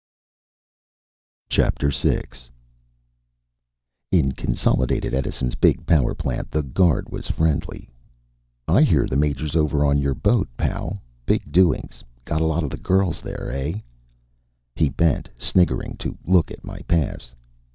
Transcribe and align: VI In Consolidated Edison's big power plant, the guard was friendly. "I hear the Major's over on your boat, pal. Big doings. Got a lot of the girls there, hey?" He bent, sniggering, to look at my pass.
VI 1.53 1.69
In 4.11 4.31
Consolidated 4.31 5.13
Edison's 5.13 5.53
big 5.53 5.85
power 5.85 6.15
plant, 6.15 6.49
the 6.49 6.63
guard 6.63 7.11
was 7.11 7.29
friendly. 7.29 7.87
"I 8.67 8.81
hear 8.81 9.05
the 9.05 9.15
Major's 9.15 9.55
over 9.55 9.85
on 9.85 9.99
your 9.99 10.15
boat, 10.15 10.47
pal. 10.57 10.97
Big 11.27 11.51
doings. 11.51 12.03
Got 12.25 12.41
a 12.41 12.45
lot 12.47 12.63
of 12.63 12.71
the 12.71 12.77
girls 12.77 13.21
there, 13.21 13.51
hey?" 13.51 13.83
He 14.75 14.89
bent, 14.89 15.29
sniggering, 15.37 15.97
to 15.97 16.17
look 16.25 16.49
at 16.49 16.63
my 16.65 16.79
pass. 16.87 17.29